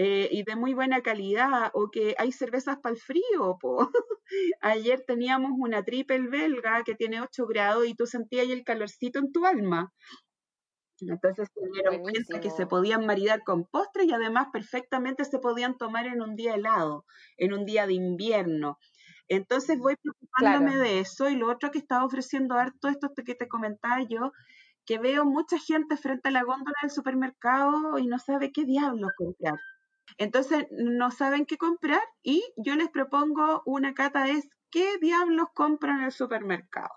eh, 0.00 0.28
y 0.30 0.44
de 0.44 0.54
muy 0.54 0.74
buena 0.74 1.02
calidad, 1.02 1.70
o 1.74 1.90
que 1.90 2.14
hay 2.18 2.30
cervezas 2.30 2.78
para 2.80 2.94
el 2.94 3.00
frío. 3.00 3.58
Po. 3.60 3.78
Ayer 4.60 5.02
teníamos 5.04 5.52
una 5.58 5.82
triple 5.84 6.20
belga 6.28 6.84
que 6.84 6.94
tiene 6.94 7.20
8 7.20 7.46
grados 7.46 7.86
y 7.86 7.94
tú 7.94 8.06
sentías 8.06 8.48
el 8.48 8.62
calorcito 8.62 9.18
en 9.18 9.32
tu 9.32 9.44
alma. 9.44 9.92
Entonces 11.00 11.48
se 11.52 11.60
dieron 11.72 12.02
cuenta 12.02 12.40
que 12.40 12.50
se 12.50 12.66
podían 12.66 13.06
maridar 13.06 13.42
con 13.44 13.64
postre 13.66 14.04
y 14.04 14.12
además 14.12 14.48
perfectamente 14.52 15.24
se 15.24 15.38
podían 15.38 15.76
tomar 15.76 16.06
en 16.06 16.22
un 16.22 16.36
día 16.36 16.54
helado, 16.54 17.04
en 17.36 17.52
un 17.52 17.64
día 17.64 17.86
de 17.86 17.94
invierno. 17.94 18.78
Entonces 19.28 19.78
voy 19.78 19.96
preocupándome 19.96 20.76
de 20.76 21.00
eso 21.00 21.28
y 21.28 21.36
lo 21.36 21.50
otro 21.50 21.70
que 21.70 21.78
estaba 21.78 22.04
ofreciendo 22.04 22.54
harto, 22.54 22.88
esto 22.88 23.10
que 23.14 23.34
te 23.34 23.48
comentaba 23.48 24.02
yo, 24.08 24.32
que 24.86 24.98
veo 24.98 25.24
mucha 25.26 25.58
gente 25.58 25.96
frente 25.96 26.30
a 26.30 26.32
la 26.32 26.44
góndola 26.44 26.76
del 26.82 26.90
supermercado 26.90 27.98
y 27.98 28.06
no 28.06 28.18
sabe 28.18 28.52
qué 28.52 28.64
diablos 28.64 29.10
comprar. 29.16 29.58
Entonces 30.16 30.66
no 30.70 31.10
saben 31.10 31.44
qué 31.44 31.58
comprar 31.58 32.00
y 32.22 32.42
yo 32.56 32.74
les 32.74 32.88
propongo 32.88 33.62
una 33.66 33.92
cata 33.92 34.28
es 34.28 34.48
qué 34.70 34.98
diablos 34.98 35.48
compran 35.54 35.98
en 35.98 36.04
el 36.06 36.12
supermercado. 36.12 36.90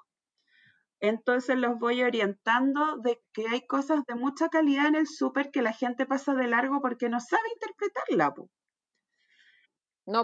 Entonces 1.01 1.57
los 1.57 1.79
voy 1.79 2.03
orientando 2.03 2.97
de 2.97 3.19
que 3.33 3.47
hay 3.47 3.65
cosas 3.65 4.05
de 4.07 4.15
mucha 4.15 4.49
calidad 4.49 4.87
en 4.87 4.95
el 4.95 5.07
súper 5.07 5.51
que 5.51 5.61
la 5.61 5.73
gente 5.73 6.05
pasa 6.05 6.35
de 6.35 6.47
largo 6.47 6.79
porque 6.79 7.09
no 7.09 7.19
sabe 7.19 7.43
interpretarla. 7.55 8.33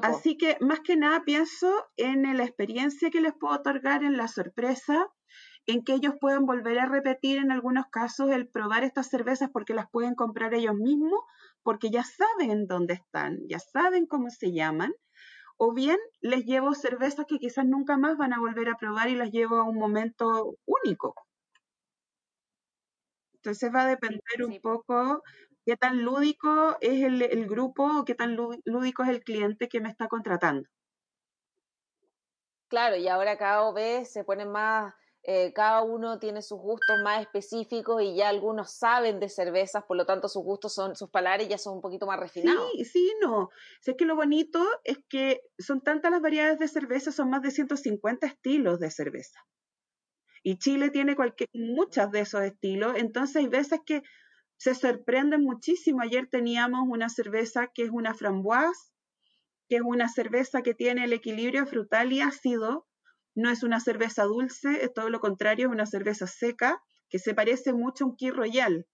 Así 0.02 0.38
que 0.38 0.58
más 0.60 0.80
que 0.82 0.96
nada 0.96 1.24
pienso 1.24 1.72
en 1.98 2.24
la 2.38 2.44
experiencia 2.44 3.10
que 3.10 3.22
les 3.22 3.34
puedo 3.34 3.56
otorgar, 3.56 4.04
en 4.04 4.18
la 4.18 4.28
sorpresa, 4.28 5.08
en 5.66 5.84
que 5.84 5.94
ellos 5.94 6.14
pueden 6.20 6.46
volver 6.46 6.80
a 6.80 6.86
repetir 6.86 7.38
en 7.38 7.52
algunos 7.52 7.86
casos 7.92 8.32
el 8.32 8.48
probar 8.48 8.84
estas 8.84 9.10
cervezas 9.10 9.50
porque 9.52 9.74
las 9.74 9.90
pueden 9.90 10.16
comprar 10.16 10.54
ellos 10.54 10.76
mismos, 10.76 11.20
porque 11.62 11.90
ya 11.90 12.04
saben 12.04 12.68
dónde 12.68 12.96
están, 12.96 13.40
ya 13.48 13.60
saben 13.60 14.08
cómo 14.08 14.30
se 14.30 14.54
llaman, 14.54 14.94
o 15.58 15.74
bien 15.74 15.98
les 16.22 16.46
llevo 16.46 16.74
cervezas 16.74 17.26
que 17.28 17.40
quizás 17.40 17.66
nunca 17.66 17.98
más 17.98 18.18
van 18.18 18.34
a 18.34 18.40
volver 18.40 18.70
a 18.70 18.78
probar 18.78 19.10
y 19.10 19.16
las 19.16 19.32
llevo 19.32 19.58
a 19.58 19.64
un 19.64 19.78
momento 19.78 20.56
único. 20.66 21.16
Entonces 23.34 23.72
va 23.74 23.84
a 23.84 23.88
depender 23.88 24.44
un 24.46 24.60
poco 24.62 25.24
qué 25.68 25.76
tan 25.76 26.02
lúdico 26.02 26.78
es 26.80 27.04
el, 27.04 27.46
grupo 27.46 27.84
o 28.00 28.06
qué 28.06 28.16
tan 28.16 28.38
lúdico 28.38 29.04
es 29.04 29.10
el 29.10 29.22
cliente 29.22 29.68
que 29.68 29.82
me 29.82 29.90
está 29.90 30.08
contratando. 30.08 30.66
Claro, 32.70 32.96
y 32.96 33.10
ahora 33.10 33.38
cada 33.38 33.70
vez 33.74 34.14
se 34.14 34.24
ponen 34.24 34.50
más, 34.50 34.94
eh, 35.24 35.52
cada 35.52 35.82
uno 35.82 36.20
tiene 36.20 36.42
sus 36.42 36.58
gustos 36.58 36.98
más 37.04 37.22
específicos 37.22 38.02
y 38.02 38.16
ya 38.16 38.30
algunos 38.30 38.78
saben 38.78 39.20
de 39.20 39.28
cervezas, 39.28 39.84
por 39.84 39.98
lo 39.98 40.06
tanto 40.06 40.30
sus 40.30 40.42
gustos 40.42 40.74
son, 40.74 40.96
sus 40.96 41.10
palabras 41.10 41.50
ya 41.50 41.58
son 41.58 41.76
un 41.76 41.82
poquito 41.82 42.08
más 42.08 42.18
refinados. 42.18 42.72
Sí, 42.72 42.86
sí, 42.86 43.14
no. 43.22 43.50
Sé 43.82 43.98
que 43.98 44.06
lo 44.06 44.16
bonito 44.16 44.66
es 44.86 45.00
que 45.10 45.42
son 45.60 45.82
tantas 45.82 46.12
las 46.12 46.22
variedades 46.22 46.60
de 46.60 46.70
cerveza, 46.70 47.12
son 47.12 47.30
más 47.30 47.42
de 47.42 47.52
150 47.52 48.26
estilos 48.26 48.80
de 48.80 48.90
cerveza. 48.90 49.42
Y 50.44 50.60
Chile 50.60 50.92
tiene 50.92 51.18
cualquier, 51.18 51.50
muchas 51.52 52.10
de 52.10 52.22
esos 52.22 52.42
estilos, 52.44 52.94
entonces 52.96 53.36
hay 53.36 53.50
veces 53.50 53.82
que 53.86 54.02
se 54.58 54.76
sorprenden 54.76 55.44
muchísimo. 55.44 56.02
Ayer 56.02 56.28
teníamos 56.30 56.82
una 56.88 57.10
cerveza 57.10 57.68
que 57.74 57.84
es 57.84 57.90
una 57.92 58.14
framboise, 58.14 58.92
que 59.70 59.78
es 59.78 59.82
una 59.84 60.10
cerveza 60.10 60.62
que 60.62 60.74
tiene 60.74 61.06
el 61.06 61.14
equilibrio 61.14 61.66
frutal 61.66 62.12
y 62.12 62.22
ácido. 62.22 62.88
No 63.36 63.52
es 63.52 63.64
una 63.64 63.80
cerveza 63.80 64.24
dulce, 64.24 64.84
es 64.84 64.94
todo 64.94 65.10
lo 65.10 65.20
contrario, 65.20 65.68
es 65.68 65.72
una 65.72 65.86
cerveza 65.86 66.26
seca 66.26 66.82
que 67.10 67.20
se 67.20 67.34
parece 67.34 67.74
mucho 67.74 68.04
a 68.04 68.08
un 68.08 68.16
Key 68.16 68.32
Royal. 68.32 68.88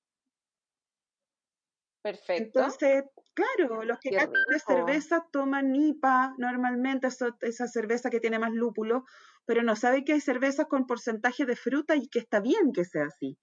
Perfecto. 2.03 2.59
Entonces, 2.59 3.05
claro, 3.33 3.83
los 3.83 3.97
que 3.99 4.11
de 4.11 4.59
cerveza 4.59 5.25
toman 5.31 5.71
NIPA 5.71 6.35
normalmente, 6.37 7.07
esa 7.07 7.67
cerveza 7.67 8.09
que 8.09 8.19
tiene 8.19 8.39
más 8.39 8.51
lúpulo, 8.51 9.05
pero 9.45 9.63
no 9.63 9.77
sabe 9.77 10.03
que 10.03 10.13
hay 10.13 10.19
cervezas 10.19 10.67
con 10.67 10.85
porcentaje 10.85 11.45
de 11.45 11.55
fruta 11.55 11.95
y 11.95 12.09
que 12.09 12.19
está 12.19 12.41
bien 12.41 12.73
que 12.73 12.83
sea 12.83 13.05
así. 13.05 13.37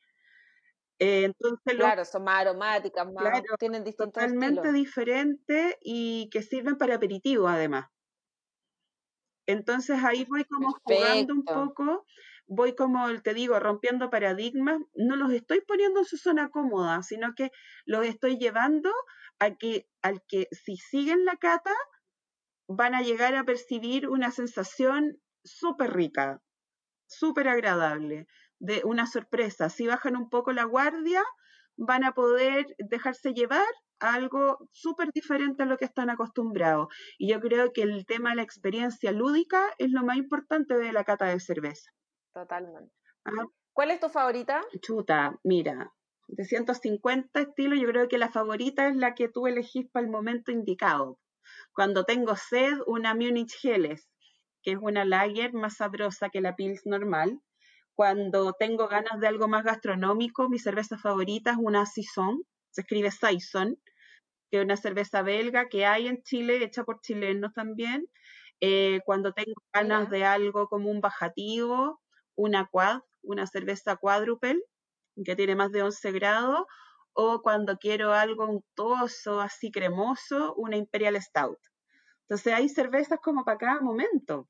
Eh, 1.00 1.24
entonces 1.24 1.74
claro, 1.76 2.04
son 2.04 2.24
más 2.24 2.40
aromáticas, 2.42 3.06
más, 3.12 3.44
tienen 3.58 3.84
distintos 3.84 4.36
totalmente 4.36 4.72
diferentes 4.72 5.76
y 5.82 6.28
que 6.30 6.42
sirven 6.42 6.76
para 6.78 6.96
aperitivo 6.96 7.48
además. 7.48 7.86
Entonces 9.46 10.02
ahí 10.04 10.24
voy 10.24 10.44
como 10.44 10.72
jugando 10.84 11.34
un 11.34 11.48
poco, 11.50 12.06
voy 12.46 12.74
como 12.74 13.08
te 13.22 13.34
digo, 13.34 13.58
rompiendo 13.58 14.10
paradigmas, 14.10 14.80
no 14.94 15.16
los 15.16 15.32
estoy 15.32 15.60
poniendo 15.62 16.00
en 16.00 16.06
su 16.06 16.16
zona 16.16 16.50
cómoda, 16.50 17.02
sino 17.02 17.34
que 17.34 17.50
los 17.84 18.06
estoy 18.06 18.38
llevando 18.38 18.90
a 19.38 19.56
que 19.56 19.88
al 20.02 20.22
que 20.28 20.48
si 20.52 20.76
siguen 20.76 21.24
la 21.24 21.36
cata 21.36 21.72
van 22.68 22.94
a 22.94 23.02
llegar 23.02 23.34
a 23.34 23.44
percibir 23.44 24.08
una 24.08 24.30
sensación 24.30 25.20
súper 25.44 25.92
rica, 25.94 26.42
súper 27.08 27.48
agradable 27.48 28.26
de 28.60 28.82
una 28.84 29.06
sorpresa. 29.06 29.68
Si 29.68 29.86
bajan 29.86 30.16
un 30.16 30.30
poco 30.30 30.52
la 30.52 30.64
guardia, 30.64 31.24
van 31.76 32.04
a 32.04 32.12
poder 32.12 32.66
dejarse 32.78 33.32
llevar 33.32 33.66
a 33.98 34.14
algo 34.14 34.58
súper 34.70 35.10
diferente 35.12 35.62
a 35.62 35.66
lo 35.66 35.78
que 35.78 35.86
están 35.86 36.10
acostumbrados. 36.10 36.88
Y 37.18 37.32
yo 37.32 37.40
creo 37.40 37.72
que 37.72 37.82
el 37.82 38.06
tema 38.06 38.30
de 38.30 38.36
la 38.36 38.42
experiencia 38.42 39.12
lúdica 39.12 39.62
es 39.78 39.90
lo 39.90 40.04
más 40.04 40.16
importante 40.16 40.76
de 40.76 40.92
la 40.92 41.04
cata 41.04 41.26
de 41.26 41.40
cerveza. 41.40 41.90
Totalmente. 42.32 42.92
Ah. 43.24 43.46
¿Cuál 43.72 43.90
es 43.90 44.00
tu 44.00 44.08
favorita? 44.08 44.62
Chuta, 44.82 45.38
mira, 45.42 45.92
de 46.28 46.44
150 46.44 47.40
estilos, 47.40 47.80
yo 47.80 47.88
creo 47.88 48.08
que 48.08 48.18
la 48.18 48.30
favorita 48.30 48.88
es 48.88 48.96
la 48.96 49.14
que 49.14 49.28
tú 49.28 49.46
elegís 49.46 49.88
para 49.90 50.04
el 50.04 50.10
momento 50.12 50.52
indicado. 50.52 51.18
Cuando 51.72 52.04
tengo 52.04 52.36
sed, 52.36 52.78
una 52.86 53.14
Munich 53.14 53.56
Helles, 53.62 54.08
que 54.62 54.72
es 54.72 54.78
una 54.80 55.04
lager 55.04 55.54
más 55.54 55.76
sabrosa 55.76 56.28
que 56.28 56.40
la 56.40 56.56
Pils 56.56 56.84
normal 56.84 57.40
cuando 58.00 58.54
tengo 58.54 58.88
ganas 58.88 59.20
de 59.20 59.26
algo 59.26 59.46
más 59.46 59.62
gastronómico, 59.62 60.48
mi 60.48 60.58
cerveza 60.58 60.96
favorita 60.96 61.50
es 61.50 61.58
una 61.60 61.84
Saison, 61.84 62.42
se 62.70 62.80
escribe 62.80 63.10
Saison, 63.10 63.78
que 64.50 64.56
es 64.56 64.64
una 64.64 64.78
cerveza 64.78 65.20
belga 65.20 65.68
que 65.68 65.84
hay 65.84 66.06
en 66.06 66.22
Chile, 66.22 66.64
hecha 66.64 66.84
por 66.84 67.02
chilenos 67.02 67.52
también. 67.52 68.06
Eh, 68.62 69.00
cuando 69.04 69.34
tengo 69.34 69.52
ganas 69.70 70.08
de 70.08 70.24
algo 70.24 70.66
como 70.68 70.90
un 70.90 71.02
bajativo, 71.02 72.00
una 72.36 72.68
quad, 72.68 73.02
una 73.20 73.46
cerveza 73.46 73.96
cuádruple, 73.96 74.58
que 75.22 75.36
tiene 75.36 75.54
más 75.54 75.70
de 75.70 75.82
11 75.82 76.10
grados, 76.10 76.64
o 77.12 77.42
cuando 77.42 77.76
quiero 77.76 78.14
algo 78.14 78.46
untuoso, 78.46 79.42
así 79.42 79.70
cremoso, 79.70 80.54
una 80.54 80.78
Imperial 80.78 81.20
Stout. 81.20 81.58
Entonces 82.22 82.54
hay 82.54 82.70
cervezas 82.70 83.18
como 83.22 83.44
para 83.44 83.58
cada 83.58 83.80
momento. 83.82 84.48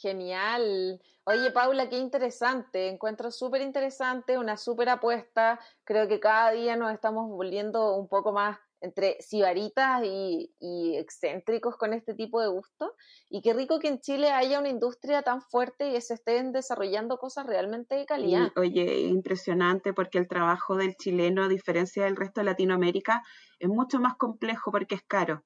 Genial. 0.00 1.00
Oye, 1.24 1.50
Paula, 1.50 1.88
qué 1.88 1.98
interesante. 1.98 2.88
Encuentro 2.88 3.32
súper 3.32 3.62
interesante, 3.62 4.38
una 4.38 4.56
súper 4.56 4.88
apuesta. 4.88 5.58
Creo 5.84 6.06
que 6.06 6.20
cada 6.20 6.52
día 6.52 6.76
nos 6.76 6.92
estamos 6.92 7.28
volviendo 7.28 7.96
un 7.96 8.08
poco 8.08 8.32
más 8.32 8.58
entre 8.80 9.16
sibaritas 9.20 10.04
y, 10.04 10.54
excéntricos 10.96 11.76
con 11.76 11.92
este 11.94 12.14
tipo 12.14 12.40
de 12.40 12.46
gusto. 12.46 12.94
Y 13.28 13.42
qué 13.42 13.54
rico 13.54 13.80
que 13.80 13.88
en 13.88 14.00
Chile 14.00 14.30
haya 14.30 14.60
una 14.60 14.68
industria 14.68 15.22
tan 15.22 15.42
fuerte 15.42 15.90
y 15.90 16.00
se 16.00 16.14
estén 16.14 16.52
desarrollando 16.52 17.18
cosas 17.18 17.46
realmente 17.46 17.96
de 17.96 18.06
calidad. 18.06 18.52
oye, 18.54 19.00
impresionante 19.00 19.92
porque 19.92 20.18
el 20.18 20.28
trabajo 20.28 20.76
del 20.76 20.94
chileno, 20.94 21.42
a 21.42 21.48
diferencia 21.48 22.04
del 22.04 22.14
resto 22.14 22.40
de 22.40 22.44
Latinoamérica, 22.44 23.22
es 23.58 23.68
mucho 23.68 23.98
más 23.98 24.14
complejo 24.14 24.70
porque 24.70 24.94
es 24.94 25.02
caro 25.02 25.42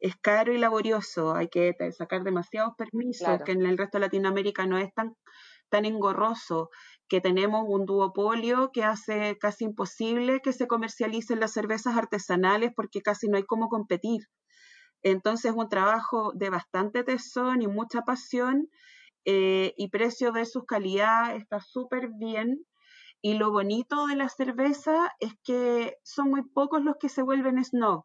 es 0.00 0.16
caro 0.16 0.52
y 0.52 0.58
laborioso, 0.58 1.34
hay 1.34 1.48
que 1.48 1.74
sacar 1.92 2.24
demasiados 2.24 2.74
permisos, 2.76 3.40
que 3.44 3.52
en 3.52 3.66
el 3.66 3.78
resto 3.78 3.98
de 3.98 4.06
Latinoamérica 4.06 4.66
no 4.66 4.78
es 4.78 4.92
tan, 4.94 5.14
tan 5.68 5.84
engorroso, 5.84 6.70
que 7.08 7.20
tenemos 7.20 7.64
un 7.66 7.84
duopolio 7.84 8.70
que 8.72 8.84
hace 8.84 9.36
casi 9.38 9.64
imposible 9.64 10.40
que 10.40 10.52
se 10.52 10.66
comercialicen 10.66 11.40
las 11.40 11.52
cervezas 11.52 11.96
artesanales 11.96 12.72
porque 12.74 13.02
casi 13.02 13.28
no 13.28 13.36
hay 13.36 13.44
cómo 13.44 13.68
competir. 13.68 14.22
Entonces, 15.02 15.52
un 15.54 15.68
trabajo 15.68 16.32
de 16.34 16.50
bastante 16.50 17.04
tesón 17.04 17.62
y 17.62 17.68
mucha 17.68 18.02
pasión 18.02 18.68
eh, 19.24 19.74
y 19.76 19.88
precio 19.88 20.32
versus 20.32 20.64
calidad 20.66 21.36
está 21.36 21.60
súper 21.60 22.08
bien. 22.18 22.64
Y 23.22 23.34
lo 23.34 23.50
bonito 23.50 24.06
de 24.06 24.16
la 24.16 24.28
cerveza 24.30 25.12
es 25.20 25.34
que 25.44 25.96
son 26.04 26.30
muy 26.30 26.42
pocos 26.42 26.82
los 26.82 26.96
que 26.98 27.10
se 27.10 27.22
vuelven 27.22 27.62
snob. 27.62 28.04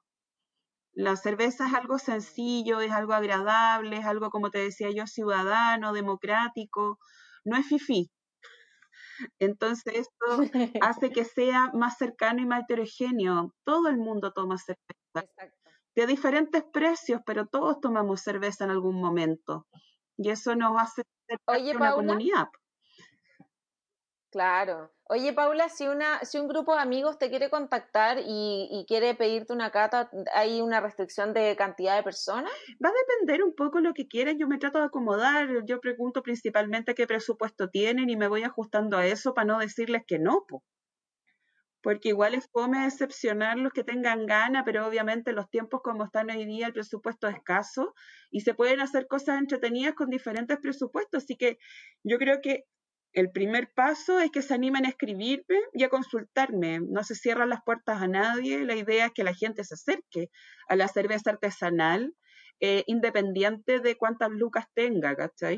La 0.95 1.15
cerveza 1.17 1.67
es 1.67 1.73
algo 1.73 1.99
sencillo, 1.99 2.81
es 2.81 2.91
algo 2.91 3.13
agradable, 3.13 3.97
es 3.97 4.05
algo, 4.05 4.29
como 4.29 4.49
te 4.49 4.59
decía 4.59 4.89
yo, 4.95 5.07
ciudadano, 5.07 5.93
democrático, 5.93 6.99
no 7.45 7.57
es 7.57 7.67
fifí. 7.67 8.09
Entonces 9.39 9.83
esto 9.93 10.45
hace 10.79 11.11
que 11.11 11.25
sea 11.25 11.71
más 11.73 11.97
cercano 11.97 12.41
y 12.41 12.45
más 12.45 12.63
heterogéneo. 12.63 13.53
Todo 13.65 13.89
el 13.89 13.97
mundo 13.97 14.31
toma 14.33 14.57
cerveza. 14.57 15.29
De 15.95 16.07
diferentes 16.07 16.63
precios, 16.73 17.21
pero 17.25 17.47
todos 17.47 17.79
tomamos 17.81 18.21
cerveza 18.21 18.65
en 18.65 18.71
algún 18.71 19.01
momento. 19.01 19.67
Y 20.17 20.29
eso 20.29 20.55
nos 20.55 20.73
hace 20.81 21.03
ser 21.27 21.39
una 21.73 21.93
comunidad. 21.93 22.47
Claro. 24.35 24.91
Oye, 25.07 25.31
Paula, 25.31 25.69
si, 25.69 25.87
una, 25.87 26.19
si 26.25 26.37
un 26.37 26.49
grupo 26.49 26.75
de 26.75 26.81
amigos 26.81 27.17
te 27.17 27.29
quiere 27.29 27.49
contactar 27.49 28.17
y, 28.19 28.83
quiere 28.85 29.15
pedirte 29.15 29.53
una 29.53 29.71
cata, 29.71 30.11
¿hay 30.33 30.59
una 30.59 30.81
restricción 30.81 31.31
de 31.31 31.55
cantidad 31.55 31.95
de 31.95 32.03
personas? 32.03 32.51
Va 32.83 32.89
a 32.89 32.91
depender 32.91 33.45
un 33.45 33.55
poco 33.55 33.79
lo 33.79 33.93
que 33.93 34.09
quieran. 34.09 34.37
Yo 34.37 34.49
me 34.49 34.57
trato 34.57 34.79
de 34.79 34.87
acomodar. 34.87 35.47
Yo 35.65 35.79
pregunto 35.79 36.21
principalmente 36.21 36.95
qué 36.95 37.07
presupuesto 37.07 37.69
tienen 37.69 38.09
y 38.09 38.17
me 38.17 38.27
voy 38.27 38.43
ajustando 38.43 38.97
a 38.97 39.05
eso 39.05 39.33
para 39.33 39.47
no 39.47 39.59
decirles 39.59 40.01
que 40.05 40.19
no. 40.19 40.45
Porque 41.81 42.09
igual 42.09 42.33
es 42.33 42.49
fome 42.51 42.83
decepcionar 42.83 43.57
los 43.57 43.71
que 43.71 43.85
tengan 43.85 44.25
gana, 44.25 44.65
pero 44.65 44.85
obviamente 44.85 45.31
los 45.31 45.49
tiempos 45.49 45.79
como 45.81 46.03
están 46.03 46.29
hoy 46.29 46.43
día, 46.45 46.67
el 46.67 46.73
presupuesto 46.73 47.29
es 47.29 47.35
escaso 47.35 47.93
y 48.31 48.41
se 48.41 48.53
pueden 48.53 48.81
hacer 48.81 49.07
cosas 49.07 49.39
entretenidas 49.39 49.93
con 49.93 50.09
diferentes 50.09 50.57
presupuestos. 50.57 51.23
Así 51.23 51.37
que 51.37 51.57
yo 52.03 52.17
creo 52.17 52.41
que 52.41 52.65
el 53.15 53.31
primer 53.31 53.71
paso 53.73 54.19
es 54.19 54.29
que 54.29 54.41
se 54.41 54.53
animen 54.53 54.85
a 54.85 54.89
escribirme 54.89 55.57
y 55.73 55.83
a 55.83 55.89
consultarme. 55.89 56.81
No 56.81 57.01
se 57.03 57.15
cierran 57.15 57.49
las 57.49 57.63
puertas 57.63 58.01
a 58.01 58.07
nadie. 58.07 58.65
La 58.65 58.75
idea 58.75 59.05
es 59.07 59.13
que 59.13 59.23
la 59.23 59.33
gente 59.33 59.63
se 59.63 59.75
acerque 59.75 60.29
a 60.67 60.75
la 60.75 60.89
cerveza 60.89 61.31
artesanal, 61.31 62.13
eh, 62.59 62.83
independiente 62.87 63.79
de 63.79 63.95
cuántas 63.95 64.31
lucas 64.31 64.65
tenga, 64.73 65.15
¿cachai? 65.15 65.57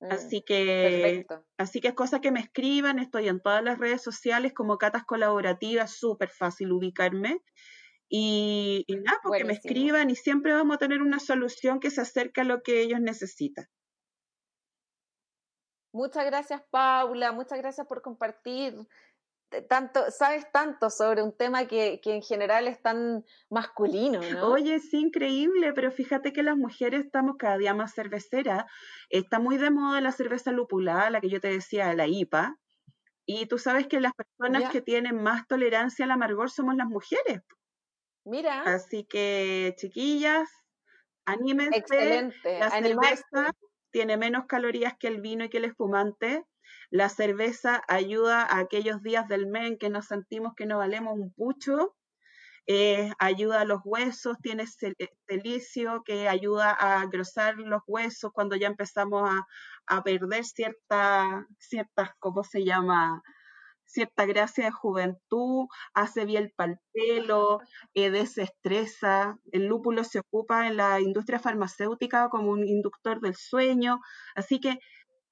Mm, 0.00 0.10
así 0.10 0.42
que, 0.42 1.26
así 1.58 1.80
que 1.80 1.88
es 1.88 1.94
cosa 1.94 2.22
que 2.22 2.32
me 2.32 2.40
escriban, 2.40 2.98
estoy 2.98 3.28
en 3.28 3.40
todas 3.40 3.62
las 3.62 3.78
redes 3.78 4.02
sociales 4.02 4.54
como 4.54 4.78
catas 4.78 5.04
colaborativas, 5.04 5.92
súper 5.92 6.30
fácil 6.30 6.72
ubicarme. 6.72 7.42
Y, 8.08 8.86
nada, 9.04 9.18
porque 9.22 9.44
pues 9.44 9.46
me 9.48 9.52
escriban 9.52 10.08
y 10.08 10.16
siempre 10.16 10.54
vamos 10.54 10.76
a 10.76 10.78
tener 10.78 11.02
una 11.02 11.18
solución 11.18 11.78
que 11.78 11.90
se 11.90 12.00
acerque 12.00 12.40
a 12.40 12.44
lo 12.44 12.62
que 12.62 12.80
ellos 12.80 13.02
necesitan. 13.02 13.66
Muchas 15.98 16.24
gracias, 16.26 16.62
Paula. 16.70 17.32
Muchas 17.32 17.58
gracias 17.58 17.84
por 17.88 18.02
compartir 18.02 18.72
tanto, 19.68 20.12
sabes 20.12 20.46
tanto 20.52 20.90
sobre 20.90 21.24
un 21.24 21.36
tema 21.36 21.66
que, 21.66 22.00
que, 22.00 22.14
en 22.14 22.22
general 22.22 22.68
es 22.68 22.80
tan 22.80 23.24
masculino, 23.50 24.20
¿no? 24.20 24.52
Oye, 24.52 24.76
es 24.76 24.94
increíble, 24.94 25.72
pero 25.72 25.90
fíjate 25.90 26.32
que 26.32 26.44
las 26.44 26.56
mujeres 26.56 27.06
estamos 27.06 27.34
cada 27.36 27.58
día 27.58 27.74
más 27.74 27.94
cerveceras. 27.94 28.64
Está 29.10 29.40
muy 29.40 29.58
de 29.58 29.72
moda 29.72 30.00
la 30.00 30.12
cerveza 30.12 30.52
lupulada, 30.52 31.10
la 31.10 31.20
que 31.20 31.30
yo 31.30 31.40
te 31.40 31.48
decía, 31.48 31.92
la 31.94 32.06
IPA. 32.06 32.56
Y 33.26 33.46
tú 33.46 33.58
sabes 33.58 33.88
que 33.88 33.98
las 34.00 34.12
personas 34.14 34.70
que 34.70 34.80
tienen 34.80 35.20
más 35.20 35.48
tolerancia 35.48 36.04
al 36.04 36.12
amargor 36.12 36.48
somos 36.48 36.76
las 36.76 36.86
mujeres. 36.86 37.40
Mira. 38.24 38.62
Así 38.62 39.04
que, 39.04 39.74
chiquillas, 39.76 40.48
anímense. 41.24 41.76
Excelente. 41.76 42.60
La 42.60 42.70
cerveza 42.70 43.52
tiene 43.98 44.16
menos 44.16 44.46
calorías 44.46 44.94
que 44.96 45.08
el 45.08 45.20
vino 45.20 45.42
y 45.42 45.48
que 45.48 45.58
el 45.58 45.64
espumante. 45.64 46.44
La 46.88 47.08
cerveza 47.08 47.82
ayuda 47.88 48.44
a 48.44 48.60
aquellos 48.60 49.02
días 49.02 49.26
del 49.26 49.48
mes 49.48 49.72
en 49.72 49.76
que 49.76 49.90
nos 49.90 50.06
sentimos 50.06 50.54
que 50.54 50.66
no 50.66 50.78
valemos 50.78 51.14
un 51.14 51.32
pucho. 51.32 51.96
Eh, 52.68 53.10
ayuda 53.18 53.62
a 53.62 53.64
los 53.64 53.80
huesos, 53.84 54.36
tiene 54.40 54.66
silicio 55.26 56.04
que 56.04 56.28
ayuda 56.28 56.76
a 56.78 57.02
engrosar 57.02 57.56
los 57.56 57.82
huesos 57.88 58.30
cuando 58.32 58.54
ya 58.54 58.68
empezamos 58.68 59.28
a, 59.88 60.02
perder 60.04 60.44
cierta, 60.44 61.44
ciertas, 61.58 62.10
¿cómo 62.20 62.44
se 62.44 62.64
llama? 62.64 63.20
Cierta 63.88 64.26
gracia 64.26 64.66
de 64.66 64.70
juventud, 64.70 65.66
hace 65.94 66.24
bien 66.24 66.52
para 66.56 66.72
el 66.72 66.78
pelo, 66.92 67.60
eh, 67.94 68.10
desestresa. 68.10 69.38
El 69.50 69.66
lúpulo 69.66 70.04
se 70.04 70.20
ocupa 70.20 70.66
en 70.66 70.76
la 70.76 71.00
industria 71.00 71.40
farmacéutica 71.40 72.28
como 72.28 72.50
un 72.50 72.66
inductor 72.66 73.20
del 73.20 73.34
sueño. 73.34 74.00
Así 74.36 74.60
que 74.60 74.78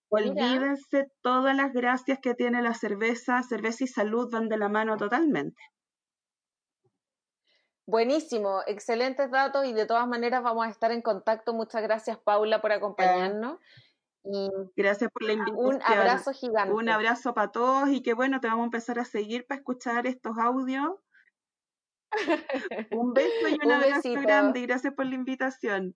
olvídense 0.08 1.06
todas 1.20 1.54
las 1.54 1.72
gracias 1.72 2.18
que 2.20 2.34
tiene 2.34 2.62
la 2.62 2.74
cerveza. 2.74 3.42
Cerveza 3.42 3.84
y 3.84 3.88
salud 3.88 4.28
van 4.32 4.48
de 4.48 4.56
la 4.56 4.68
mano 4.68 4.96
totalmente. 4.96 5.62
Buenísimo, 7.88 8.62
excelentes 8.66 9.30
datos 9.30 9.64
y 9.64 9.72
de 9.72 9.86
todas 9.86 10.08
maneras 10.08 10.42
vamos 10.42 10.66
a 10.66 10.70
estar 10.70 10.90
en 10.90 11.02
contacto. 11.02 11.54
Muchas 11.54 11.82
gracias 11.82 12.18
Paula 12.18 12.60
por 12.60 12.72
acompañarnos. 12.72 13.60
Gracias 14.76 15.10
por 15.10 15.22
la 15.22 15.32
invitación. 15.32 15.76
Un 15.76 15.82
abrazo 15.82 16.32
gigante. 16.32 16.74
Un 16.74 16.88
abrazo 16.88 17.34
para 17.34 17.52
todos 17.52 17.88
y 17.90 18.02
que 18.02 18.14
bueno, 18.14 18.40
te 18.40 18.48
vamos 18.48 18.62
a 18.62 18.66
empezar 18.66 18.98
a 18.98 19.04
seguir 19.04 19.46
para 19.46 19.58
escuchar 19.58 20.06
estos 20.06 20.36
audios. 20.38 20.94
un 22.92 23.12
beso 23.12 23.48
y 23.48 23.58
un, 23.64 23.72
abrazo 23.72 24.12
grande 24.12 24.60
y 24.60 24.66
gracias 24.66 24.94
por 24.94 25.06
la 25.06 25.14
invitación. 25.14 25.94